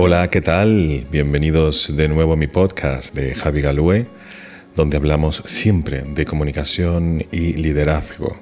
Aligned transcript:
Hola, 0.00 0.30
¿qué 0.30 0.40
tal? 0.40 1.08
Bienvenidos 1.10 1.96
de 1.96 2.06
nuevo 2.06 2.34
a 2.34 2.36
mi 2.36 2.46
podcast 2.46 3.16
de 3.16 3.34
Javi 3.34 3.62
Galúe, 3.62 4.06
donde 4.76 4.96
hablamos 4.96 5.42
siempre 5.46 6.02
de 6.02 6.24
comunicación 6.24 7.26
y 7.32 7.54
liderazgo, 7.54 8.38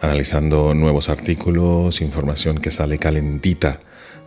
analizando 0.00 0.74
nuevos 0.74 1.08
artículos, 1.08 2.00
información 2.00 2.58
que 2.58 2.72
sale 2.72 2.98
calentita 2.98 3.78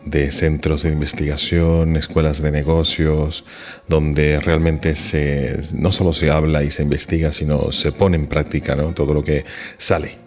de 0.06 0.32
centros 0.32 0.84
de 0.84 0.94
investigación, 0.94 1.98
escuelas 1.98 2.42
de 2.42 2.54
negocios, 2.54 3.44
donde 3.90 4.40
realmente 4.40 4.96
se, 4.96 5.58
no 5.74 5.92
solo 5.92 6.14
se 6.14 6.32
habla 6.32 6.64
y 6.64 6.72
se 6.72 6.84
investiga, 6.84 7.34
sino 7.34 7.74
se 7.74 7.92
pone 7.92 8.16
en 8.16 8.28
práctica 8.28 8.78
¿no? 8.78 8.94
todo 8.94 9.14
lo 9.14 9.24
que 9.24 9.44
sale 9.78 10.18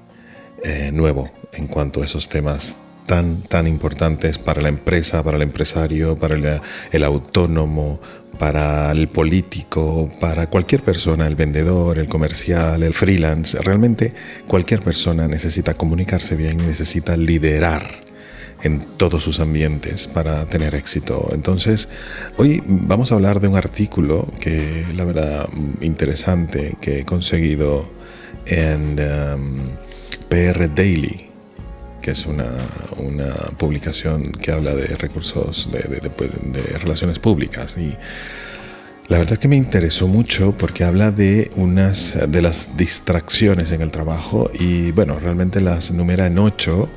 eh, 0.63 0.91
nuevo 0.93 1.33
en 1.55 1.69
cuanto 1.69 2.03
a 2.03 2.05
esos 2.05 2.29
temas 2.29 2.77
tan, 3.09 3.41
tan 3.41 3.67
importantes 3.67 4.39
para 4.39 4.61
la 4.61 4.69
empresa, 4.69 5.25
para 5.25 5.39
el 5.39 5.43
empresario, 5.43 6.15
para 6.15 6.37
el, 6.93 7.05
autónomo, 7.05 7.99
para 8.39 8.93
el 8.93 9.09
político, 9.09 10.11
para 10.21 10.47
cualquier 10.49 10.83
persona, 10.83 11.27
el 11.27 11.35
vendedor, 11.35 11.99
el 11.99 12.07
comercial, 12.07 12.83
el 12.83 12.93
freelance. 12.93 13.59
Realmente 13.63 14.13
cualquier 14.47 14.81
persona 14.81 15.27
necesita 15.27 15.75
comunicarse 15.75 16.37
bien 16.37 16.61
y 16.61 16.65
necesita 16.65 17.17
liderar 17.17 17.83
en 18.63 18.81
todos 18.99 19.23
sus 19.23 19.41
ambientes 19.41 20.07
para 20.07 20.47
tener 20.47 20.75
éxito. 20.75 21.31
Entonces, 21.33 21.89
hoy 22.37 22.63
vamos 22.67 23.11
a 23.11 23.15
hablar 23.15 23.41
de 23.41 23.49
un 23.49 23.57
artículo 23.57 24.29
que 24.39 24.85
la 24.95 25.05
verdad 25.05 25.49
interesante 25.81 26.77
que 26.81 27.01
he 27.01 27.05
conseguido 27.07 27.91
en 28.47 29.01
um, 29.01 29.61
PR 30.29 30.69
Daily 30.75 31.28
que 32.03 32.13
es 32.13 32.27
una, 32.27 32.45
publicación 33.59 34.33
que 34.33 34.53
habla 34.53 34.75
de 34.75 34.87
recursos 34.97 35.71
de, 35.73 36.79
relaciones 36.79 37.19
públicas. 37.19 37.77
Y 37.77 37.97
la 39.09 39.19
verdad 39.19 39.33
es 39.35 39.39
que 39.39 39.49
me 39.49 39.57
interesó 39.57 40.07
mucho 40.07 40.53
porque 40.53 40.85
habla 40.85 41.11
de 41.11 41.51
unas 41.57 42.17
de 42.29 42.43
las 42.43 42.77
distracciones 42.77 43.73
en 43.73 43.83
el 43.83 43.91
trabajo 43.91 44.51
y 44.59 44.93
bueno, 44.93 45.19
realmente 45.19 45.61
las 45.61 45.91
numera 45.91 46.27
en 46.27 46.39
ocho, 46.39 46.89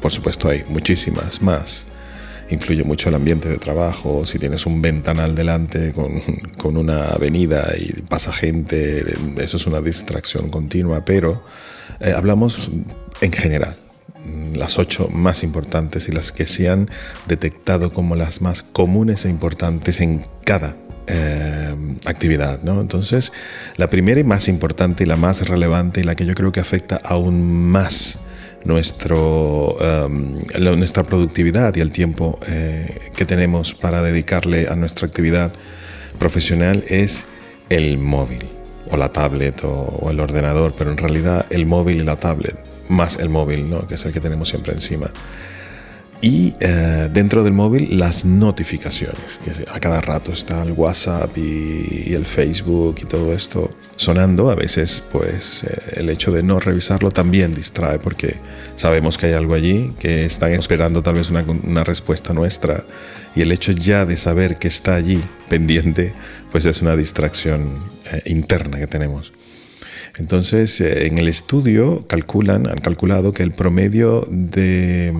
por 0.00 0.12
supuesto 0.12 0.48
hay 0.48 0.64
muchísimas 0.68 1.42
más. 1.42 1.86
Influye 2.50 2.84
mucho 2.84 3.08
el 3.08 3.14
ambiente 3.14 3.48
de 3.48 3.56
trabajo, 3.56 4.26
si 4.26 4.38
tienes 4.38 4.66
un 4.66 4.82
ventanal 4.82 5.34
delante 5.34 5.92
con, 5.92 6.76
una 6.76 7.06
avenida 7.08 7.72
y 7.78 8.02
pasa 8.02 8.32
gente, 8.32 9.02
eso 9.38 9.56
es 9.56 9.66
una 9.66 9.80
distracción 9.80 10.50
continua, 10.50 11.04
pero 11.04 11.42
eh, 12.00 12.12
hablamos 12.14 12.70
en 13.22 13.32
general 13.32 13.76
las 14.54 14.78
ocho 14.78 15.08
más 15.12 15.42
importantes 15.42 16.08
y 16.08 16.12
las 16.12 16.32
que 16.32 16.46
se 16.46 16.68
han 16.68 16.88
detectado 17.26 17.90
como 17.92 18.16
las 18.16 18.40
más 18.40 18.62
comunes 18.62 19.24
e 19.24 19.30
importantes 19.30 20.00
en 20.00 20.22
cada 20.44 20.76
eh, 21.06 21.74
actividad. 22.06 22.62
¿no? 22.62 22.80
Entonces, 22.80 23.32
la 23.76 23.88
primera 23.88 24.20
y 24.20 24.24
más 24.24 24.48
importante 24.48 25.04
y 25.04 25.06
la 25.06 25.16
más 25.16 25.46
relevante 25.48 26.00
y 26.00 26.04
la 26.04 26.14
que 26.14 26.26
yo 26.26 26.34
creo 26.34 26.52
que 26.52 26.60
afecta 26.60 27.00
aún 27.04 27.70
más 27.70 28.20
nuestro, 28.64 29.76
em, 29.80 30.40
nuestra 30.78 31.02
productividad 31.02 31.74
y 31.76 31.80
el 31.80 31.90
tiempo 31.90 32.38
eh, 32.48 33.10
que 33.14 33.26
tenemos 33.26 33.74
para 33.74 34.02
dedicarle 34.02 34.68
a 34.70 34.76
nuestra 34.76 35.06
actividad 35.06 35.52
profesional 36.18 36.82
es 36.88 37.26
el 37.68 37.98
móvil 37.98 38.48
o 38.90 38.96
la 38.96 39.12
tablet 39.12 39.62
o 39.64 40.08
el 40.10 40.20
ordenador, 40.20 40.74
pero 40.76 40.90
en 40.90 40.96
realidad 40.96 41.44
el 41.50 41.66
móvil 41.66 42.00
y 42.00 42.04
la 42.04 42.16
tablet 42.16 42.73
más 42.88 43.18
el 43.18 43.28
móvil, 43.28 43.68
¿no? 43.68 43.86
que 43.86 43.94
es 43.94 44.04
el 44.04 44.12
que 44.12 44.20
tenemos 44.20 44.48
siempre 44.48 44.72
encima. 44.72 45.12
Y 46.24 46.54
eh, 46.60 47.10
dentro 47.12 47.44
del 47.44 47.52
móvil 47.52 47.98
las 47.98 48.24
notificaciones, 48.24 49.38
que 49.44 49.50
a 49.70 49.78
cada 49.78 50.00
rato 50.00 50.32
está 50.32 50.62
el 50.62 50.72
WhatsApp 50.72 51.36
y, 51.36 52.14
el 52.14 52.24
Facebook 52.24 52.94
y 53.02 53.04
todo 53.04 53.34
esto 53.34 53.76
sonando. 53.96 54.50
A 54.50 54.54
veces 54.54 55.02
pues 55.12 55.64
eh, 55.64 56.00
el 56.00 56.08
hecho 56.08 56.32
de 56.32 56.42
no 56.42 56.60
revisarlo 56.60 57.10
también 57.10 57.52
distrae 57.52 57.98
porque 57.98 58.36
sabemos 58.74 59.18
que 59.18 59.26
hay 59.26 59.32
algo 59.34 59.52
allí, 59.52 59.92
que 59.98 60.24
están 60.24 60.52
esperando 60.52 61.02
tal 61.02 61.16
vez 61.16 61.28
una, 61.28 61.42
una 61.42 61.84
respuesta 61.84 62.32
nuestra. 62.32 62.84
Y 63.34 63.42
el 63.42 63.52
hecho 63.52 63.72
ya 63.72 64.06
de 64.06 64.16
saber 64.16 64.58
que 64.58 64.68
está 64.68 64.94
allí 64.94 65.22
pendiente 65.50 66.14
pues 66.50 66.64
es 66.64 66.80
una 66.80 66.96
distracción 66.96 67.68
eh, 68.10 68.22
interna 68.24 68.78
que 68.78 68.86
tenemos. 68.86 69.34
Entonces, 70.18 70.80
eh, 70.80 71.06
en 71.06 71.18
el 71.18 71.28
estudio 71.28 72.06
calculan, 72.06 72.66
han 72.68 72.78
calculado 72.78 73.32
que 73.32 73.42
el 73.42 73.52
promedio 73.52 74.26
de, 74.30 75.12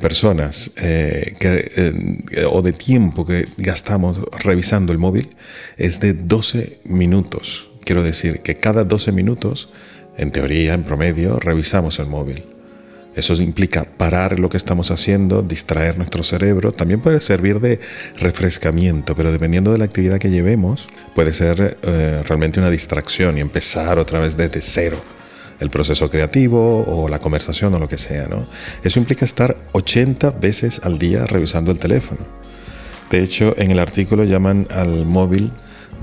personas 0.00 0.72
eh, 0.82 1.34
eh, 1.40 2.44
o 2.50 2.62
de 2.62 2.72
tiempo 2.72 3.24
que 3.24 3.48
gastamos 3.58 4.20
revisando 4.42 4.92
el 4.92 4.98
móvil 4.98 5.28
es 5.76 6.00
de 6.00 6.14
12 6.14 6.80
minutos. 6.84 7.68
Quiero 7.84 8.02
decir 8.02 8.40
que 8.40 8.54
cada 8.54 8.84
12 8.84 9.12
minutos, 9.12 9.68
en 10.16 10.30
teoría, 10.30 10.74
en 10.74 10.84
promedio, 10.84 11.38
revisamos 11.38 11.98
el 11.98 12.06
móvil. 12.06 12.51
Eso 13.14 13.34
implica 13.34 13.84
parar 13.84 14.38
lo 14.38 14.48
que 14.48 14.56
estamos 14.56 14.90
haciendo, 14.90 15.42
distraer 15.42 15.98
nuestro 15.98 16.22
cerebro. 16.22 16.72
También 16.72 17.00
puede 17.00 17.20
servir 17.20 17.60
de 17.60 17.78
refrescamiento, 18.18 19.14
pero 19.14 19.30
dependiendo 19.30 19.72
de 19.72 19.78
la 19.78 19.84
actividad 19.84 20.18
que 20.18 20.30
llevemos, 20.30 20.88
puede 21.14 21.32
ser 21.32 21.78
eh, 21.82 22.22
realmente 22.26 22.58
una 22.58 22.70
distracción 22.70 23.36
y 23.36 23.40
empezar 23.40 23.98
otra 23.98 24.18
vez 24.20 24.36
desde 24.36 24.62
cero 24.62 25.02
el 25.60 25.70
proceso 25.70 26.10
creativo 26.10 26.84
o 26.86 27.08
la 27.08 27.20
conversación 27.20 27.72
o 27.74 27.78
lo 27.78 27.88
que 27.88 27.98
sea. 27.98 28.26
¿no? 28.26 28.48
Eso 28.82 28.98
implica 28.98 29.24
estar 29.24 29.56
80 29.72 30.30
veces 30.32 30.80
al 30.82 30.98
día 30.98 31.24
revisando 31.24 31.70
el 31.70 31.78
teléfono. 31.78 32.20
De 33.10 33.22
hecho, 33.22 33.54
en 33.58 33.70
el 33.70 33.78
artículo 33.78 34.24
llaman 34.24 34.66
al 34.70 35.04
móvil 35.04 35.52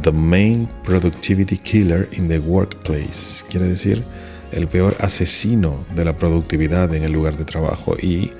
The 0.01 0.11
Main 0.11 0.69
Productivity 0.83 1.57
Killer 1.57 2.07
in 2.13 2.29
the 2.29 2.39
Workplace. 2.39 3.43
Quiere 3.49 3.67
decir 3.67 4.03
el 4.51 4.67
peor 4.67 4.95
asesino 4.99 5.85
de 5.95 6.05
la 6.05 6.13
productividad 6.13 6.93
en 6.93 7.03
el 7.03 7.11
lugar 7.11 7.37
de 7.37 7.45
trabajo. 7.45 7.95
Y 8.01 8.31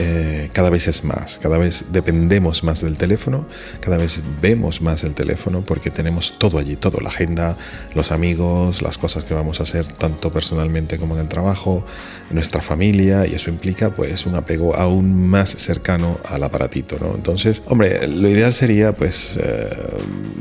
eh, 0.00 0.48
cada 0.52 0.70
vez 0.70 0.86
es 0.86 1.02
más, 1.02 1.38
cada 1.38 1.58
vez 1.58 1.86
dependemos 1.90 2.62
más 2.62 2.82
del 2.82 2.96
teléfono, 2.96 3.48
cada 3.80 3.96
vez 3.96 4.20
vemos 4.40 4.80
más 4.80 5.02
el 5.02 5.14
teléfono 5.14 5.62
porque 5.62 5.90
tenemos 5.90 6.38
todo 6.38 6.58
allí, 6.58 6.76
todo, 6.76 7.00
la 7.00 7.08
agenda, 7.08 7.56
los 7.94 8.12
amigos, 8.12 8.80
las 8.80 8.96
cosas 8.96 9.24
que 9.24 9.34
vamos 9.34 9.58
a 9.58 9.64
hacer 9.64 9.86
tanto 9.86 10.30
personalmente 10.30 10.98
como 10.98 11.14
en 11.16 11.22
el 11.22 11.28
trabajo, 11.28 11.84
nuestra 12.30 12.62
familia 12.62 13.26
y 13.26 13.34
eso 13.34 13.50
implica 13.50 13.90
pues 13.90 14.24
un 14.24 14.36
apego 14.36 14.76
aún 14.76 15.28
más 15.28 15.50
cercano 15.50 16.20
al 16.26 16.44
aparatito, 16.44 16.96
¿no? 17.00 17.16
Entonces, 17.16 17.62
hombre, 17.66 18.06
lo 18.06 18.28
ideal 18.28 18.52
sería 18.52 18.92
pues 18.92 19.36
eh, 19.42 19.68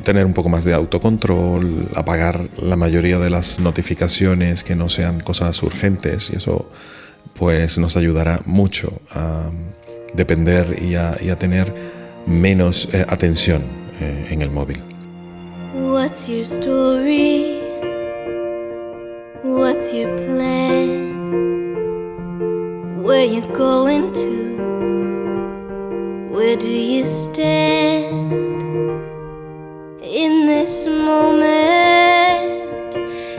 tener 0.04 0.26
un 0.26 0.34
poco 0.34 0.50
más 0.50 0.66
de 0.66 0.76
autocontrol, 0.76 1.90
apagar 1.96 2.48
la 2.62 2.76
mayoría 2.76 3.18
de 3.18 3.32
las 3.32 3.60
notificaciones 3.60 4.64
que 4.64 4.76
no 4.76 4.88
sean 4.88 5.20
cosas 5.20 5.64
urgentes 5.64 6.30
y 6.32 6.36
eso 6.36 6.70
pues 7.38 7.78
nos 7.78 7.96
ayudará 7.98 8.40
mucho 8.46 8.92
a 9.12 9.50
depender 10.14 10.76
y 10.82 10.96
a, 10.96 11.16
y 11.22 11.30
a 11.30 11.38
tener 11.38 11.74
menos 12.26 12.90
eh, 12.94 13.06
atención 13.08 13.62
eh, 14.02 14.28
en 14.32 14.42
el 14.42 14.50
móvil. 14.52 14.82
What's 15.74 16.28
your 16.28 16.44
story? 16.44 17.62
What's 19.44 19.94
your 19.94 20.16
plan? 20.18 21.08
Where 23.04 23.26
you 23.26 23.42
going 23.54 24.12
to? 24.14 24.48
Where 26.32 26.58
do 26.58 26.70
you 26.70 27.06
stand? 27.06 28.34
In 30.02 30.46
this 30.48 30.88
moment, 30.88 31.54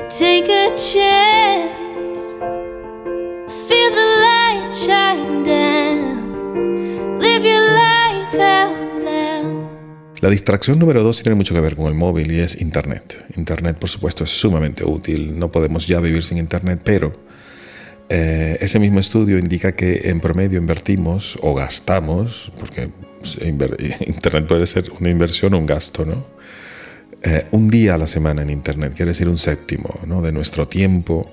take 0.08 0.48
a 0.48 0.74
chance. 0.76 1.77
La 10.28 10.32
distracción 10.32 10.78
número 10.78 11.02
dos 11.02 11.22
tiene 11.22 11.36
mucho 11.36 11.54
que 11.54 11.60
ver 11.62 11.74
con 11.74 11.86
el 11.86 11.94
móvil 11.94 12.30
y 12.30 12.40
es 12.40 12.60
Internet. 12.60 13.24
Internet, 13.38 13.78
por 13.78 13.88
supuesto, 13.88 14.24
es 14.24 14.30
sumamente 14.30 14.84
útil. 14.84 15.38
No 15.38 15.50
podemos 15.50 15.86
ya 15.86 16.00
vivir 16.00 16.22
sin 16.22 16.36
Internet, 16.36 16.82
pero 16.84 17.14
eh, 18.10 18.58
ese 18.60 18.78
mismo 18.78 19.00
estudio 19.00 19.38
indica 19.38 19.72
que 19.72 20.10
en 20.10 20.20
promedio 20.20 20.58
invertimos 20.58 21.38
o 21.40 21.54
gastamos, 21.54 22.52
porque 22.58 22.90
Internet 24.06 24.46
puede 24.46 24.66
ser 24.66 24.92
una 25.00 25.08
inversión 25.08 25.54
o 25.54 25.58
un 25.58 25.64
gasto, 25.64 26.04
¿no? 26.04 26.22
Eh, 27.22 27.46
un 27.52 27.70
día 27.70 27.94
a 27.94 27.98
la 27.98 28.06
semana 28.06 28.42
en 28.42 28.50
Internet, 28.50 28.92
quiere 28.94 29.12
decir 29.12 29.30
un 29.30 29.38
séptimo 29.38 29.88
¿no? 30.06 30.20
de 30.20 30.32
nuestro 30.32 30.68
tiempo 30.68 31.26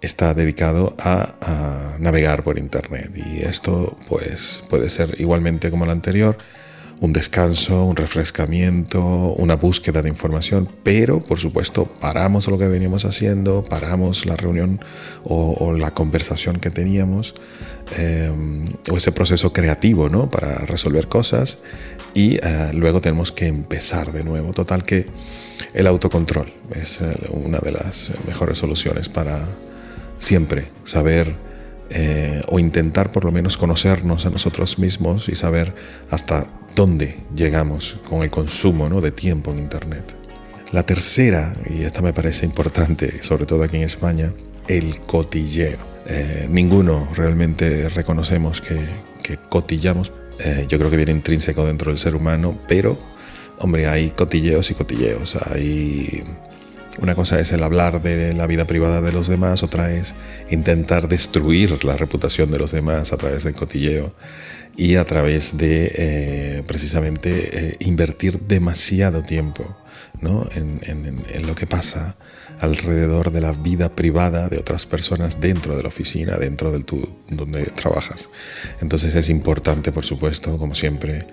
está 0.00 0.34
dedicado 0.34 0.96
a, 0.98 1.36
a, 1.42 1.98
navegar 2.00 2.42
por 2.42 2.58
Internet. 2.58 3.12
Y 3.14 3.42
esto 3.42 3.96
pues, 4.08 4.64
puede 4.68 4.88
ser 4.88 5.14
igualmente 5.20 5.70
como 5.70 5.84
el 5.84 5.92
anterior 5.92 6.36
un 7.00 7.14
descanso, 7.14 7.84
un 7.84 7.96
refrescamiento, 7.96 9.02
una 9.02 9.56
búsqueda 9.56 10.02
de 10.02 10.10
información, 10.10 10.68
pero 10.82 11.20
por 11.20 11.38
supuesto 11.38 11.86
paramos 11.86 12.46
lo 12.48 12.58
que 12.58 12.68
veníamos 12.68 13.06
haciendo, 13.06 13.64
paramos 13.64 14.26
la 14.26 14.36
reunión 14.36 14.80
o, 15.24 15.72
la 15.72 15.92
conversación 15.92 16.60
que 16.60 16.70
teníamos, 16.70 17.34
eh, 17.96 18.30
o 18.90 18.96
ese 18.96 19.12
proceso 19.12 19.52
creativo 19.52 20.10
¿no? 20.10 20.28
para 20.28 20.58
resolver 20.66 21.08
cosas 21.08 21.58
y 22.12 22.34
eh, 22.36 22.70
luego 22.74 23.00
tenemos 23.00 23.32
que 23.32 23.46
empezar 23.46 24.12
de 24.12 24.22
nuevo. 24.22 24.52
Total 24.52 24.84
que 24.84 25.06
el 25.72 25.86
autocontrol 25.86 26.52
es 26.74 27.00
eh, 27.00 27.14
una 27.30 27.58
de 27.58 27.72
las 27.72 28.12
mejores 28.26 28.58
soluciones 28.58 29.08
para 29.08 29.38
siempre 30.18 30.64
saber 30.84 31.49
eh, 31.90 32.42
o 32.48 32.58
intentar 32.58 33.10
por 33.10 33.24
lo 33.24 33.32
menos 33.32 33.56
conocernos 33.56 34.24
a 34.24 34.30
nosotros 34.30 34.78
mismos 34.78 35.28
y 35.28 35.34
saber 35.34 35.74
hasta 36.10 36.46
dónde 36.76 37.18
llegamos 37.34 37.98
con 38.08 38.22
el 38.22 38.30
consumo 38.30 38.88
¿no? 38.88 39.00
de 39.00 39.10
tiempo 39.10 39.50
en 39.50 39.58
Internet. 39.58 40.16
La 40.72 40.84
tercera, 40.84 41.52
y 41.68 41.82
esta 41.82 42.00
me 42.00 42.12
parece 42.12 42.46
importante, 42.46 43.22
sobre 43.24 43.44
todo 43.44 43.64
aquí 43.64 43.76
en 43.76 43.82
España, 43.82 44.32
el 44.68 45.00
cotilleo. 45.00 45.78
Eh, 46.06 46.46
ninguno 46.48 47.08
realmente 47.16 47.88
reconocemos 47.88 48.60
que, 48.60 48.78
cotillamos. 49.48 50.12
Eh, 50.38 50.66
yo 50.68 50.78
creo 50.78 50.90
que 50.90 50.96
viene 50.96 51.12
intrínseco 51.12 51.64
dentro 51.64 51.90
del 51.90 51.98
ser 51.98 52.14
humano, 52.14 52.58
pero, 52.68 52.98
hombre, 53.58 53.88
hay 53.88 54.10
cotilleos 54.10 54.70
y 54.70 54.74
cotilleos. 54.74 55.36
Hay 55.36 56.24
una 56.98 57.14
cosa 57.14 57.38
es 57.40 57.52
el 57.52 57.62
hablar 57.62 58.02
de 58.02 58.34
la 58.34 58.46
vida 58.46 58.66
privada 58.66 59.00
de 59.00 59.12
los 59.12 59.28
demás, 59.28 59.62
otra 59.62 59.92
es 59.92 60.14
intentar 60.50 61.08
destruir 61.08 61.84
la 61.84 61.96
reputación 61.96 62.50
de 62.50 62.58
los 62.58 62.72
demás 62.72 63.12
a 63.12 63.16
través 63.16 63.44
del 63.44 63.54
cotilleo 63.54 64.12
y 64.76 64.96
a 64.96 65.04
través 65.04 65.56
de 65.56 65.92
eh, 65.94 66.62
precisamente 66.66 67.70
eh, 67.70 67.76
invertir 67.80 68.40
demasiado 68.40 69.22
tiempo 69.22 69.64
¿no? 70.20 70.48
en, 70.54 71.46
lo 71.46 71.54
que 71.54 71.66
pasa 71.66 72.16
alrededor 72.60 73.30
de 73.30 73.40
la 73.40 73.52
vida 73.52 73.88
privada 73.90 74.48
de 74.48 74.58
otras 74.58 74.84
personas 74.84 75.40
dentro 75.40 75.76
de 75.76 75.82
la 75.82 75.88
oficina, 75.88 76.36
dentro 76.36 76.70
del 76.70 76.84
tu, 76.84 77.08
donde 77.28 77.64
trabajas. 77.64 78.28
Entonces 78.80 79.14
es 79.14 79.30
importante, 79.30 79.92
por 79.92 80.04
supuesto, 80.04 80.58
como 80.58 80.74
siempre, 80.74 81.26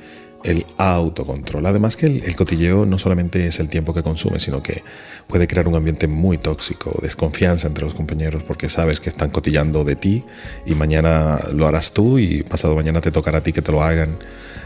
el 0.43 0.65
autocontrol. 0.77 1.65
Además 1.65 1.97
que 1.97 2.05
el, 2.05 2.35
cotilleo 2.35 2.85
no 2.85 2.99
solamente 2.99 3.47
es 3.47 3.59
el 3.59 3.69
tiempo 3.69 3.93
que 3.93 4.03
consume, 4.03 4.39
sino 4.39 4.61
que 4.61 4.83
puede 5.27 5.47
crear 5.47 5.67
un 5.67 5.75
ambiente 5.75 6.07
muy 6.07 6.37
tóxico, 6.37 6.97
desconfianza 7.01 7.67
entre 7.67 7.85
los 7.85 7.93
compañeros, 7.93 8.43
porque 8.43 8.69
sabes 8.69 8.99
que 8.99 9.09
están 9.09 9.29
cotillando 9.29 9.83
de 9.83 9.95
ti 9.95 10.23
y 10.65 10.75
mañana 10.75 11.39
lo 11.53 11.67
harás 11.67 11.91
tú 11.91 12.19
y 12.19 12.43
pasado 12.43 12.75
mañana 12.75 13.01
te 13.01 13.11
tocará 13.11 13.39
a 13.39 13.43
ti 13.43 13.51
que 13.51 13.61
te 13.61 13.71
lo 13.71 13.81
hagan. 13.81 14.17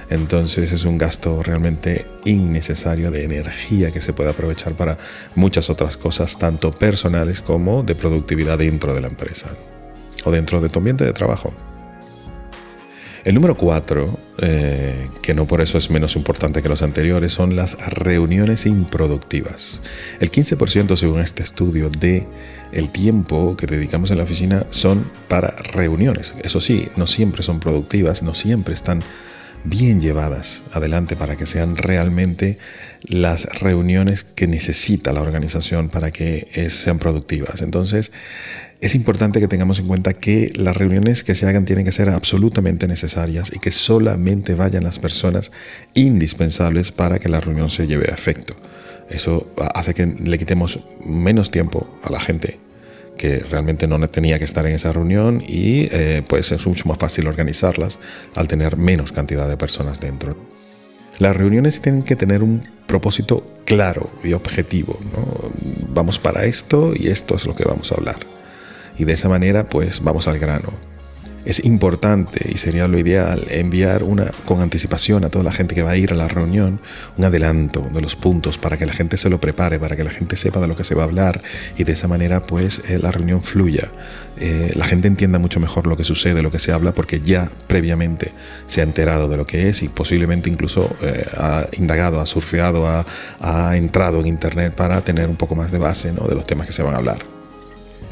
Entonces 0.10 0.74
es 0.74 0.84
un 0.84 0.98
gasto 0.98 1.42
realmente 1.42 2.06
innecesario 2.26 3.12
de 3.12 3.24
energía 3.24 3.92
que 3.92 4.02
se 4.02 4.12
puede 4.12 4.30
aprovechar 4.30 4.74
para 4.74 4.98
muchas 5.36 5.70
otras 5.70 5.96
cosas, 5.96 6.38
tanto 6.38 6.72
personales 6.72 7.42
como 7.42 7.84
de 7.84 7.96
productividad 7.96 8.58
dentro 8.58 8.94
de 8.94 9.02
la 9.02 9.08
empresa 9.08 9.50
o 10.26 10.32
dentro 10.32 10.60
de 10.60 10.70
tu 10.70 10.80
ambiente 10.80 11.06
de 11.06 11.14
trabajo. 11.14 11.54
El 13.24 13.36
número 13.36 13.56
cuatro, 13.56 14.18
eh, 14.40 15.08
que 15.22 15.36
no 15.36 15.46
por 15.46 15.62
eso 15.62 15.78
es 15.78 15.92
menos 15.92 16.16
importante 16.16 16.64
que 16.64 16.70
los 16.70 16.82
anteriores, 16.82 17.32
son 17.32 17.56
las 17.56 17.78
reuniones 17.90 18.66
improductivas. 18.66 19.82
El 20.20 20.32
15% 20.32 20.96
según 20.96 21.22
este 21.22 21.44
estudio 21.44 21.90
de 21.90 22.28
el 22.72 22.90
tiempo 22.90 23.56
que 23.56 23.68
dedicamos 23.68 24.10
en 24.10 24.18
la 24.18 24.24
oficina 24.24 24.66
son 24.72 25.06
para 25.28 25.50
reuniones. 25.74 26.34
Eso 26.44 26.60
sí, 26.62 26.88
no 26.96 27.06
siempre 27.06 27.44
son 27.44 27.60
productivas, 27.60 28.24
no 28.24 28.34
siempre 28.34 28.74
están 28.74 29.04
bien 29.64 30.02
llevadas 30.02 30.64
adelante 30.72 31.16
para 31.16 31.36
que 31.36 31.46
sean 31.46 31.78
realmente 31.78 32.58
las 33.04 33.60
reuniones 33.60 34.24
que 34.24 34.48
necesita 34.48 35.14
la 35.14 35.22
organización 35.22 35.90
para 35.90 36.10
que 36.10 36.48
sean 36.70 36.98
productivas. 36.98 37.62
Entonces, 37.62 38.12
es 38.82 38.96
importante 38.96 39.40
que 39.40 39.48
tengamos 39.48 39.80
en 39.80 39.86
cuenta 39.86 40.14
que 40.14 40.52
las 40.56 40.76
reuniones 40.76 41.24
que 41.24 41.36
se 41.36 41.46
hagan 41.46 41.66
tienen 41.66 41.86
que 41.86 41.92
ser 41.92 42.10
absolutamente 42.10 42.88
necesarias 42.88 43.52
y 43.54 43.60
que 43.60 43.70
solamente 43.70 44.56
vayan 44.56 44.84
las 44.84 44.98
personas 44.98 45.52
indispensables 45.94 46.92
para 46.92 47.20
que 47.20 47.30
la 47.30 47.40
reunión 47.40 47.70
se 47.70 47.86
lleve 47.86 48.10
a 48.10 48.16
efecto. 48.16 48.56
Eso 49.08 49.52
hace 49.76 49.94
que 49.94 50.08
le 50.08 50.38
quitemos 50.40 50.80
menos 51.06 51.52
tiempo 51.52 51.88
a 52.04 52.12
la 52.12 52.20
gente 52.20 52.60
que 53.20 53.38
realmente 53.40 53.88
no 53.88 54.00
tenía 54.08 54.40
que 54.40 54.46
estar 54.46 54.66
en 54.66 54.74
esa 54.74 54.92
reunión 54.92 55.44
y 55.48 55.88
eh, 55.92 56.24
pues 56.28 56.52
es 56.52 56.66
mucho 56.66 56.88
más 56.88 56.98
fácil 56.98 57.28
organizarlas 57.28 58.00
al 58.34 58.48
tener 58.48 58.78
menos 58.78 59.12
cantidad 59.12 59.48
de 59.48 59.58
personas 59.58 60.00
dentro. 60.02 60.36
Las 61.20 61.36
reuniones 61.36 61.82
tienen 61.82 62.02
que 62.02 62.16
tener 62.16 62.42
un 62.42 62.68
propósito 62.88 63.46
claro 63.64 64.10
y 64.24 64.34
objetivo. 64.34 65.00
Vamos 65.90 66.18
para 66.18 66.46
esto 66.46 66.94
y 66.96 67.10
esto 67.10 67.36
es 67.36 67.46
lo 67.46 67.54
que 67.54 67.64
vamos 67.64 67.92
a 67.92 67.96
hablar 67.96 68.41
y 68.98 69.06
de 69.06 69.14
esa 69.14 69.30
manera 69.30 69.68
pues 69.68 70.02
vamos 70.04 70.28
al 70.28 70.40
grano. 70.40 70.72
Es 71.44 71.66
importante 71.66 72.48
y 72.52 72.58
sería 72.58 72.88
lo 72.88 73.00
ideal 73.00 73.44
enviar 73.50 74.04
una 74.04 74.26
con 74.46 74.62
anticipación 74.62 75.24
a 75.24 75.30
toda 75.30 75.44
la 75.44 75.52
gente 75.52 75.74
que 75.74 75.82
va 75.82 75.92
a 75.92 75.98
ir 75.98 76.12
a 76.12 76.16
la 76.16 76.28
reunión 76.28 76.80
un 77.18 77.26
adelanto 77.26 77.82
de 77.94 78.00
los 78.00 78.16
puntos 78.16 78.60
para 78.60 78.78
que 78.78 78.86
la 78.86 78.94
gente 78.94 79.18
se 79.18 79.28
lo 79.30 79.42
prepare, 79.42 79.80
para 79.80 79.96
que 79.96 80.04
la 80.04 80.12
gente 80.12 80.36
sepa 80.36 80.60
de 80.60 80.68
lo 80.68 80.76
que 80.76 80.84
se 80.84 80.94
va 80.94 81.02
a 81.02 81.06
hablar 81.06 81.42
y 81.78 81.84
de 81.84 81.94
esa 81.94 82.08
manera 82.08 82.42
pues 82.42 82.84
eh, 82.90 83.00
la 83.02 83.12
reunión 83.12 83.42
fluya. 83.42 83.90
Eh, 84.38 84.72
la 84.76 84.86
gente 84.86 85.08
entienda 85.08 85.40
mucho 85.40 85.60
mejor 85.60 85.88
lo 85.88 85.98
que 85.98 86.04
sucede, 86.04 86.44
lo 86.44 86.52
que 86.52 86.60
se 86.60 86.72
habla, 86.72 86.94
porque 86.94 87.22
ya 87.22 87.50
previamente 87.68 88.32
se 88.68 88.82
ha 88.82 88.84
enterado 88.84 89.28
de 89.28 89.38
lo 89.38 89.46
que 89.46 89.70
es 89.70 89.82
y 89.82 89.88
posiblemente 89.88 90.50
incluso 90.50 90.96
eh, 91.02 91.26
ha 91.38 91.66
indagado, 91.74 92.20
ha 92.20 92.26
surfeado, 92.28 92.88
ha, 92.88 93.04
ha, 93.40 93.78
entrado 93.78 94.20
en 94.20 94.28
internet 94.28 94.76
para 94.76 95.02
tener 95.02 95.28
un 95.28 95.38
poco 95.38 95.56
más 95.56 95.72
de 95.72 95.80
base 95.80 96.14
¿no? 96.14 96.28
de 96.28 96.36
los 96.36 96.46
temas 96.46 96.68
que 96.68 96.74
se 96.74 96.84
van 96.84 96.94
a 96.94 96.98
hablar. 96.98 97.41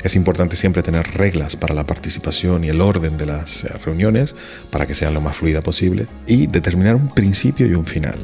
Es 0.04 0.16
importante 0.16 0.56
siempre 0.56 0.84
tener 0.84 1.06
reglas 1.16 1.56
para 1.56 1.76
la 1.76 1.86
participación 1.86 2.64
y 2.64 2.70
el 2.70 2.82
orden 2.82 3.18
de 3.18 3.26
las 3.26 3.66
eh, 3.66 3.78
reuniones 3.84 4.36
para 4.72 4.86
que 4.86 4.96
sean 4.96 5.14
lo 5.14 5.22
más 5.22 5.36
fluida 5.36 5.62
posible 5.62 6.08
y 6.26 6.48
determinar 6.48 6.96
un 6.96 7.14
principio 7.14 7.68
y 7.68 7.74
un 7.74 7.86
final. 7.86 8.16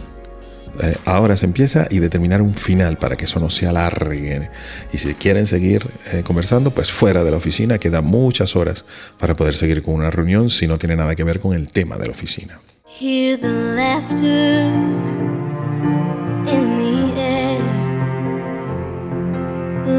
Eh, 0.84 0.96
ahora 1.06 1.38
se 1.38 1.46
empieza 1.46 1.88
y 1.90 2.00
determinar 2.00 2.42
un 2.42 2.54
final 2.54 2.98
para 2.98 3.16
que 3.16 3.26
eso 3.26 3.40
no 3.40 3.50
se 3.50 3.68
alargue. 3.68 4.50
Y 4.92 4.98
si 4.98 5.14
quieren 5.14 5.48
seguir 5.48 5.86
eh, 6.14 6.24
conversando, 6.24 6.72
pues 6.72 6.92
fuera 6.92 7.24
de 7.24 7.32
la 7.32 7.38
oficina 7.38 7.78
quedan 7.78 8.06
muchas 8.06 8.56
horas 8.56 8.86
para 9.18 9.34
poder 9.34 9.54
seguir 9.54 9.84
con 9.84 9.96
una 9.96 10.12
reunión 10.12 10.50
si 10.50 10.68
no 10.68 10.78
tiene 10.78 10.96
nada 10.96 11.16
que 11.16 11.24
ver 11.24 11.40
con 11.40 11.54
el 11.54 11.70
tema 11.70 11.98
de 11.98 12.08
la 12.08 12.12
oficina. 12.12 12.60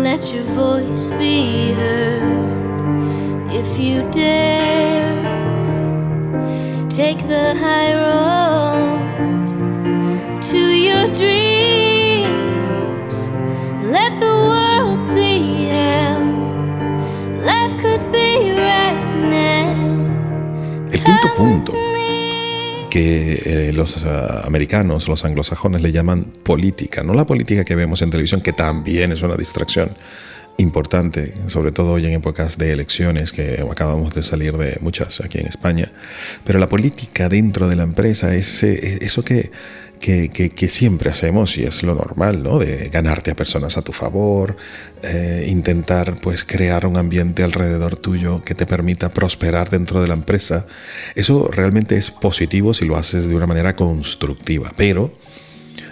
Let 0.02 0.32
your 0.32 0.44
voice 0.44 1.10
be 1.18 1.72
heard. 1.72 2.22
If 3.52 3.78
you 3.78 4.02
dare 4.10 5.14
take 6.88 7.18
the 7.26 7.54
high 7.56 7.94
road 7.94 9.00
to 10.42 10.58
your 10.58 11.08
dreams 11.14 11.55
eh, 22.98 23.72
los 23.74 24.04
uh, 24.04 24.46
americanos, 24.46 25.08
los 25.08 25.24
anglosajones 25.24 25.82
le 25.82 25.92
llaman 25.92 26.24
política, 26.42 27.02
no 27.02 27.14
la 27.14 27.26
política 27.26 27.64
que 27.64 27.74
vemos 27.74 28.02
en 28.02 28.10
televisión, 28.10 28.40
que 28.40 28.52
también 28.52 29.12
es 29.12 29.22
una 29.22 29.36
distracción 29.36 29.90
importante, 30.58 31.32
sobre 31.48 31.72
todo 31.72 31.92
hoy 31.92 32.06
en 32.06 32.12
épocas 32.12 32.58
de 32.58 32.72
elecciones, 32.72 33.32
que 33.32 33.64
acabamos 33.70 34.14
de 34.14 34.22
salir 34.22 34.56
de 34.56 34.76
muchas 34.80 35.20
aquí 35.20 35.38
en 35.38 35.46
España, 35.46 35.90
pero 36.44 36.58
la 36.58 36.66
política 36.66 37.28
dentro 37.28 37.68
de 37.68 37.76
la 37.76 37.82
empresa 37.82 38.34
es 38.34 38.62
eh, 38.62 38.98
eso 39.00 39.22
que 39.22 39.50
siempre 40.68 41.10
hacemos 41.10 41.58
y 41.58 41.64
es 41.64 41.82
lo 41.82 41.94
normal, 41.94 42.42
¿no? 42.42 42.58
De 42.58 42.88
ganarte 42.88 43.32
a 43.32 43.36
personas 43.36 43.76
a 43.76 43.82
tu 43.82 43.92
favor, 43.92 44.56
eh, 45.02 45.46
intentar 45.48 46.14
pues 46.20 46.44
crear 46.44 46.86
un 46.86 46.96
ambiente 46.96 47.42
alrededor 47.42 47.96
tuyo 47.96 48.40
que 48.40 48.54
te 48.54 48.66
permita 48.66 49.08
prosperar 49.08 49.70
dentro 49.70 50.00
de 50.00 50.08
la 50.08 50.14
empresa. 50.14 50.66
Eso 51.14 51.48
realmente 51.48 51.96
es 51.96 52.10
positivo 52.10 52.74
si 52.74 52.84
lo 52.84 52.96
haces 52.96 53.28
de 53.28 53.34
una 53.34 53.46
manera 53.46 53.74
constructiva, 53.74 54.72
pero 54.76 55.12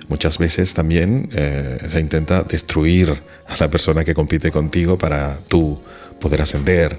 muchas 0.09 0.39
veces 0.39 0.75
también 0.75 1.29
eh, 1.33 1.79
se 1.89 2.01
intenta 2.01 2.43
destruir 2.43 3.23
a 3.49 3.57
la 3.59 3.69
persona 3.69 4.05
que 4.05 4.15
compite 4.15 4.51
contigo 4.51 4.99
para 4.99 5.37
tú 5.49 5.81
poder 6.21 6.43
ascender 6.43 6.99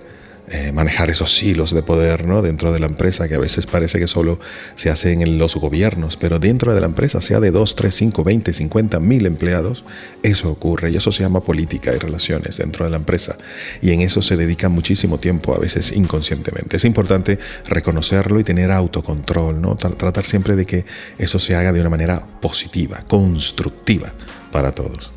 eh, 0.52 0.72
manejar 0.72 1.10
esos 1.10 1.42
hilos 1.42 1.74
de 1.74 1.82
poder 1.82 2.28
¿no? 2.28 2.44
dentro 2.44 2.72
de 2.72 2.80
la 2.80 2.86
empresa, 2.86 3.28
que 3.28 3.34
a 3.34 3.40
veces 3.40 3.66
parece 3.66 3.98
que 3.98 4.06
solo 4.06 4.40
se 4.76 4.92
hacen 4.92 5.24
en 5.24 5.40
los 5.40 5.56
gobiernos, 5.56 6.18
pero 6.18 6.38
dentro 6.38 6.76
de 6.76 6.82
la 6.82 6.86
empresa, 6.86 7.20
sea 7.20 7.40
de 7.40 7.50
2, 7.50 7.76
3, 7.76 7.96
5, 7.96 8.24
20, 8.24 8.54
50 8.54 9.00
mil 9.00 9.26
empleados, 9.26 9.84
eso 10.22 10.52
ocurre 10.52 10.92
y 10.92 10.98
eso 10.98 11.12
se 11.12 11.24
llama 11.24 11.42
política 11.42 11.96
y 11.96 11.98
relaciones 11.98 12.58
dentro 12.58 12.86
de 12.86 12.92
la 12.92 12.98
empresa. 12.98 13.36
Y 13.82 13.92
en 13.92 14.02
eso 14.02 14.22
se 14.22 14.38
dedica 14.38 14.70
muchísimo 14.70 15.18
tiempo, 15.18 15.56
a 15.56 15.60
veces 15.60 15.92
inconscientemente. 15.94 16.78
Es 16.78 16.86
importante 16.86 17.40
reconocerlo 17.68 18.40
y 18.40 18.44
tener 18.44 18.70
autocontrol, 18.70 19.60
¿no? 19.60 19.76
tratar 19.76 20.26
siempre 20.26 20.56
de 20.56 20.68
que 20.68 20.86
eso 21.18 21.40
se 21.40 21.56
haga 21.56 21.72
de 21.72 21.82
una 21.82 21.90
manera 21.90 22.24
positiva, 22.40 23.04
constructiva 23.08 24.14
para 24.52 24.74
todos. 24.74 25.15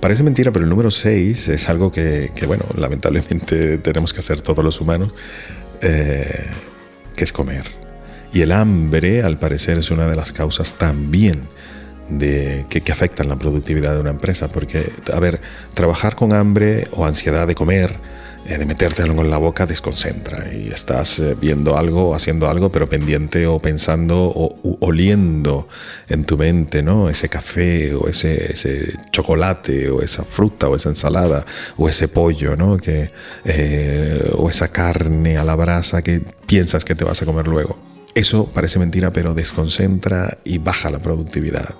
Parece 0.00 0.22
mentira, 0.22 0.52
pero 0.52 0.64
el 0.64 0.70
número 0.70 0.90
6 0.90 1.48
es 1.48 1.68
algo 1.68 1.90
que, 1.90 2.30
bueno, 2.46 2.64
lamentablemente 2.76 3.78
tenemos 3.78 4.12
que 4.12 4.20
hacer 4.20 4.40
todos 4.40 4.64
los 4.64 4.80
humanos, 4.80 5.12
eh, 5.82 6.46
que 7.14 7.24
es 7.24 7.32
comer. 7.32 7.64
Y 8.32 8.42
el 8.42 8.52
hambre, 8.52 9.22
al 9.22 9.38
parecer, 9.38 9.78
es 9.78 9.90
una 9.90 10.06
de 10.06 10.16
las 10.16 10.32
causas 10.32 10.74
también 10.74 11.40
de, 12.10 12.66
que, 12.68 12.82
que, 12.82 12.92
afectan 12.92 13.28
la 13.28 13.36
productividad 13.36 13.94
de 13.94 14.00
una 14.00 14.10
empresa. 14.10 14.48
Porque, 14.48 14.92
a 15.12 15.20
ver, 15.20 15.40
trabajar 15.74 16.16
con 16.16 16.32
hambre 16.32 16.86
o 16.92 17.06
ansiedad 17.06 17.46
de 17.46 17.54
comer 17.54 17.96
de 18.46 18.64
meterte 18.64 19.02
algo 19.02 19.22
en 19.22 19.30
la 19.30 19.38
boca 19.38 19.66
desconcentra 19.66 20.52
y 20.52 20.68
estás 20.68 21.18
eh, 21.18 21.34
viendo 21.40 21.76
algo, 21.76 22.14
haciendo 22.14 22.48
algo, 22.48 22.70
pero 22.70 22.86
pendiente 22.86 23.46
o 23.46 23.58
pensando 23.58 24.32
o 24.34 24.78
oliendo 24.80 25.68
en 26.08 26.24
tu 26.24 26.38
mente, 26.38 26.82
¿no? 26.82 27.10
Ese 27.10 27.28
café 27.28 27.94
o 27.94 28.08
ese, 28.08 28.52
ese 28.52 28.94
chocolate 29.10 29.90
o 29.90 30.00
esa 30.00 30.24
fruta 30.24 30.68
o 30.68 30.76
esa 30.76 30.90
ensalada 30.90 31.44
o 31.76 31.88
ese 31.88 32.08
pollo, 32.08 32.56
¿no? 32.56 32.76
Que, 32.76 33.10
eh, 33.44 34.30
o 34.38 34.48
esa 34.48 34.68
carne 34.68 35.36
a 35.36 35.44
la 35.44 35.56
brasa 35.56 36.02
que 36.02 36.22
piensas 36.46 36.84
que 36.84 36.94
te 36.94 37.04
vas 37.04 37.20
a 37.22 37.26
comer 37.26 37.48
luego. 37.48 37.78
Eso 38.14 38.46
parece 38.46 38.78
mentira, 38.78 39.10
pero 39.10 39.34
desconcentra 39.34 40.38
y 40.44 40.58
baja 40.58 40.90
la 40.90 41.00
productividad. 41.00 41.74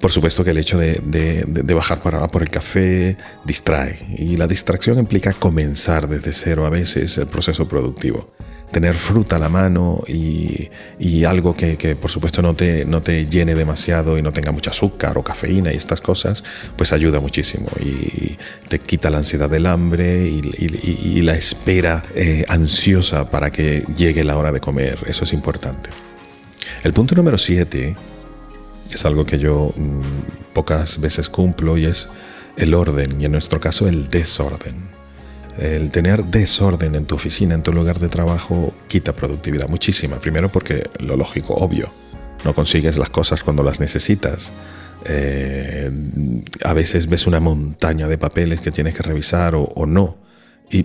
Por 0.00 0.10
supuesto 0.10 0.44
que 0.44 0.50
el 0.50 0.58
hecho 0.58 0.78
de, 0.78 1.74
bajar 1.74 2.00
para 2.00 2.26
por 2.28 2.42
el 2.42 2.50
café 2.50 3.16
distrae 3.44 3.98
y 4.18 4.36
la 4.36 4.46
distracción 4.46 4.98
implica 4.98 5.32
comenzar 5.32 6.08
desde 6.08 6.32
cero 6.32 6.66
a 6.66 6.70
veces 6.70 7.16
el 7.18 7.26
proceso 7.26 7.66
productivo. 7.66 8.30
Tener 8.70 8.96
fruta 8.96 9.36
a 9.36 9.38
la 9.38 9.48
mano 9.48 10.02
y, 10.08 11.24
algo 11.24 11.54
que, 11.54 11.96
por 12.00 12.10
supuesto 12.10 12.42
no 12.42 12.54
te, 12.54 12.84
no 12.84 13.02
te 13.02 13.26
llene 13.26 13.54
demasiado 13.54 14.18
y 14.18 14.22
no 14.22 14.32
tenga 14.32 14.50
mucho 14.50 14.70
azúcar 14.70 15.16
o 15.16 15.22
cafeína 15.22 15.72
y 15.72 15.76
estas 15.76 16.00
cosas, 16.00 16.42
pues 16.76 16.92
ayuda 16.92 17.20
muchísimo 17.20 17.68
y 17.80 18.36
te 18.68 18.80
quita 18.80 19.10
la 19.10 19.18
ansiedad 19.18 19.48
del 19.48 19.66
hambre 19.66 20.28
y, 20.28 21.22
la 21.22 21.34
espera 21.34 22.02
eh, 22.14 22.44
ansiosa 22.48 23.30
para 23.30 23.50
que 23.50 23.84
llegue 23.96 24.24
la 24.24 24.36
hora 24.36 24.52
de 24.52 24.60
comer. 24.60 24.98
Eso 25.06 25.24
es 25.24 25.32
importante. 25.32 25.88
El 26.82 26.92
punto 26.92 27.14
número 27.14 27.38
7 27.38 27.96
es 28.90 29.04
algo 29.04 29.24
que 29.24 29.38
yo 29.38 29.72
mm, 29.76 30.52
pocas 30.52 31.00
veces 31.00 31.28
cumplo 31.28 31.76
y 31.76 31.86
es 31.86 32.08
el 32.56 32.74
orden 32.74 33.20
y 33.20 33.24
en 33.24 33.32
nuestro 33.32 33.60
caso 33.60 33.88
el 33.88 34.08
desorden. 34.08 34.92
El 35.58 35.90
tener 35.90 36.24
desorden 36.24 36.96
en 36.96 37.06
tu 37.06 37.14
oficina, 37.14 37.54
en 37.54 37.62
tu 37.62 37.72
lugar 37.72 38.00
de 38.00 38.08
trabajo, 38.08 38.74
quita 38.88 39.14
productividad 39.14 39.68
muchísima. 39.68 40.18
Primero 40.18 40.50
porque 40.50 40.82
lo 40.98 41.16
lógico, 41.16 41.54
obvio, 41.54 41.92
no 42.44 42.54
consigues 42.54 42.98
las 42.98 43.10
cosas 43.10 43.44
cuando 43.44 43.62
las 43.62 43.78
necesitas. 43.78 44.52
Eh, 45.06 45.90
a 46.64 46.74
veces 46.74 47.08
ves 47.08 47.26
una 47.26 47.38
montaña 47.38 48.08
de 48.08 48.18
papeles 48.18 48.60
que 48.62 48.72
tienes 48.72 48.96
que 48.96 49.02
revisar 49.02 49.54
o 49.54 49.86
no 49.86 50.23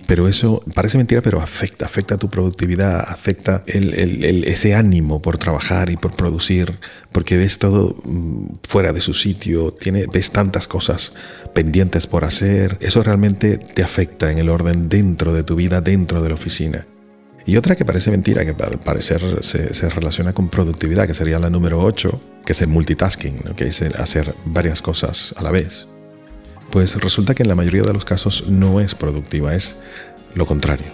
pero 0.07 0.27
eso 0.27 0.63
parece 0.75 0.97
mentira, 0.97 1.21
pero 1.21 1.41
afecta, 1.41 1.85
afecta 1.85 2.17
tu 2.17 2.29
productividad, 2.29 2.99
afecta 2.99 3.63
ese 3.65 4.75
ánimo 4.75 5.21
por 5.21 5.37
trabajar 5.37 5.89
y 5.89 5.97
por 5.97 6.15
producir, 6.15 6.79
porque 7.11 7.37
ves 7.37 7.57
todo 7.57 7.95
mm, 8.03 8.57
fuera 8.67 8.93
de 8.93 9.01
su 9.01 9.13
sitio, 9.13 9.71
tiene, 9.71 10.05
ves 10.13 10.31
tantas 10.31 10.67
cosas 10.67 11.13
pendientes 11.55 12.05
por 12.05 12.23
hacer, 12.23 12.77
eso 12.81 13.01
realmente 13.01 13.57
te 13.57 13.81
afecta 13.81 14.31
en 14.31 14.37
el 14.37 14.49
orden 14.49 14.89
dentro 14.89 15.33
de 15.33 15.43
tu 15.43 15.55
vida, 15.55 15.81
dentro 15.81 16.21
de 16.21 16.29
la 16.29 16.35
oficina. 16.35 16.85
Y 17.45 17.57
otra 17.57 17.75
que 17.75 17.85
parece 17.85 18.11
mentira, 18.11 18.45
que 18.45 18.51
al 18.61 18.79
parecer 18.79 19.21
se, 19.41 19.89
relaciona 19.89 20.33
con 20.33 20.49
productividad, 20.49 21.07
que 21.07 21.15
sería 21.15 21.39
la 21.39 21.49
número 21.49 21.81
8, 21.83 22.21
que 22.45 22.51
es 22.51 22.61
el 22.61 22.67
multitasking, 22.67 23.39
que 23.55 23.65
es 23.65 23.81
hacer 23.81 24.35
varias 24.45 24.83
cosas 24.83 25.33
a 25.35 25.41
la 25.41 25.49
vez. 25.49 25.87
Pues 26.71 26.95
resulta 27.01 27.33
que 27.33 27.43
en 27.43 27.49
la 27.49 27.55
mayoría 27.55 27.83
de 27.83 27.93
los 27.93 28.05
casos 28.05 28.49
no 28.49 28.79
es 28.79 28.95
productiva, 28.95 29.55
es 29.55 29.77
lo 30.35 30.45
contrario. 30.45 30.93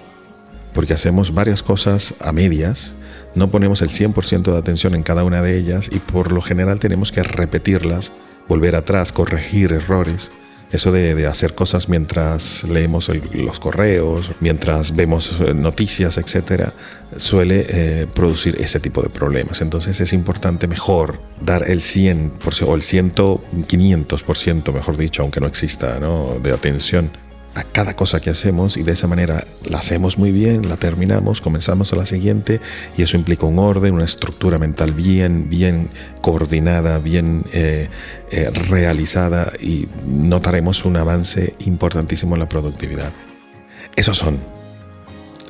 Porque 0.74 0.94
hacemos 0.94 1.34
varias 1.34 1.64
cosas 1.64 2.16
a 2.22 2.32
medias, 2.32 2.94
no 3.34 3.50
ponemos 3.50 3.82
el 3.82 3.90
100% 3.90 4.44
de 4.44 4.58
atención 4.58 4.96
en 4.96 5.04
cada 5.04 5.24
una 5.24 5.42
de 5.42 5.58
ellas 5.58 5.90
y 5.92 6.00
por 6.00 6.32
lo 6.32 6.42
general 6.42 6.80
tenemos 6.80 7.12
que 7.12 7.24
repetirlas, 7.24 8.12
volver 8.48 8.76
atrás, 8.76 9.12
corregir 9.12 9.74
errores 9.74 10.32
eso 10.72 10.92
de, 10.92 11.26
hacer 11.28 11.56
cosas 11.56 11.90
mientras 11.90 12.64
leemos 12.64 13.10
los 13.34 13.60
correos, 13.60 14.32
mientras 14.40 14.96
vemos 14.96 15.40
eh, 15.42 15.54
noticias, 15.54 16.18
etcétera, 16.18 16.74
suele 17.16 17.66
eh, 17.70 18.08
producir 18.14 18.56
ese 18.60 18.80
tipo 18.80 19.02
de 19.02 19.10
problemas. 19.10 19.62
Entonces 19.62 20.00
es 20.02 20.14
importante 20.14 20.68
mejor 20.68 21.20
dar 21.40 21.70
el 21.70 21.80
100% 21.80 22.68
o 22.68 22.76
el 22.76 22.82
100, 22.82 23.14
500%, 23.14 24.74
mejor 24.74 24.98
dicho, 24.98 25.22
aunque 25.22 25.40
no 25.40 25.48
exista, 25.48 26.00
¿no? 26.00 26.38
de 26.42 26.52
atención 26.52 27.12
a 27.56 27.64
cada 27.64 27.96
cosa 27.96 28.20
que 28.20 28.30
hacemos 28.30 28.76
y 28.78 28.84
de 28.84 28.92
esa 28.92 29.08
manera 29.08 29.46
la 29.64 29.80
hacemos 29.80 30.18
muy 30.18 30.32
bien, 30.32 30.68
la 30.68 30.76
terminamos, 30.76 31.40
comenzamos 31.40 31.94
a 31.94 31.96
la 31.96 32.06
siguiente 32.06 32.60
y 32.98 33.02
eso 33.02 33.16
implica 33.16 33.46
un 33.46 33.60
orden, 33.60 33.94
una 33.94 34.04
estructura 34.04 34.60
mental 34.60 34.92
bien, 34.92 35.50
bien 35.50 35.90
coordinada, 36.22 37.00
bien 37.00 37.44
eh, 37.54 37.88
eh, 38.32 38.50
realizada 38.52 39.52
y 39.62 39.88
notaremos 40.06 40.84
un 40.84 40.98
avance 40.98 41.56
importantísimo 41.66 42.36
en 42.36 42.42
la 42.42 42.50
productividad. 42.50 43.14
Esos 43.96 44.18
son 44.18 44.38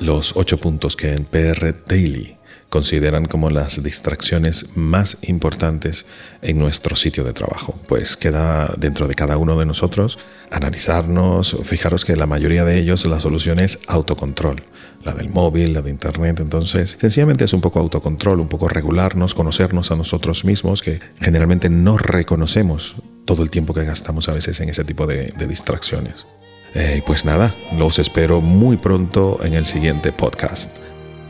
los 0.00 0.32
ocho 0.36 0.58
puntos 0.58 0.94
que 0.94 1.12
en 1.12 1.24
PR 1.24 1.74
Daily 1.86 2.36
consideran 2.68 3.26
como 3.26 3.50
las 3.50 3.82
distracciones 3.82 4.76
más 4.76 5.18
importantes 5.22 6.06
en 6.42 6.58
nuestro 6.58 6.96
sitio 6.96 7.24
de 7.24 7.32
trabajo. 7.32 7.78
Pues 7.88 8.16
queda 8.16 8.72
dentro 8.78 9.08
de 9.08 9.14
cada 9.14 9.36
uno 9.36 9.58
de 9.58 9.66
nosotros 9.66 10.18
analizarnos, 10.50 11.56
fijaros 11.64 12.04
que 12.04 12.16
la 12.16 12.26
mayoría 12.26 12.64
de 12.64 12.78
ellos 12.78 13.04
la 13.06 13.20
solución 13.20 13.58
es 13.58 13.78
autocontrol, 13.88 14.62
la 15.04 15.14
del 15.14 15.28
móvil, 15.30 15.72
la 15.72 15.82
de 15.82 15.90
internet, 15.90 16.40
entonces 16.40 16.96
sencillamente 16.98 17.44
es 17.44 17.52
un 17.52 17.60
poco 17.60 17.80
autocontrol, 17.80 18.40
un 18.40 18.48
poco 18.48 18.68
regularnos, 18.68 19.34
conocernos 19.34 19.90
a 19.90 19.96
nosotros 19.96 20.44
mismos, 20.44 20.82
que 20.82 21.00
generalmente 21.20 21.68
no 21.68 21.98
reconocemos 21.98 22.96
todo 23.24 23.42
el 23.42 23.50
tiempo 23.50 23.74
que 23.74 23.84
gastamos 23.84 24.28
a 24.28 24.32
veces 24.32 24.60
en 24.60 24.68
ese 24.68 24.84
tipo 24.84 25.06
de, 25.06 25.32
distracciones. 25.48 26.26
Eh, 26.74 27.02
pues 27.06 27.24
nada, 27.24 27.54
los 27.78 27.98
espero 27.98 28.40
muy 28.40 28.76
pronto 28.76 29.38
en 29.42 29.54
el 29.54 29.66
siguiente 29.66 30.12
podcast. 30.12 30.85